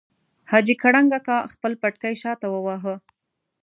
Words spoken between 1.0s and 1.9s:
اکا خپل